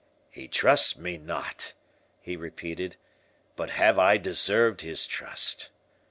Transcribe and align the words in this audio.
"He 0.31 0.47
trusts 0.47 0.97
me 0.97 1.19
not!" 1.19 1.73
he 2.21 2.35
repeated; 2.35 2.95
"but 3.55 3.69
have 3.69 3.99
I 3.99 4.17
deserved 4.17 4.81
his 4.81 5.05
trust?" 5.05 5.69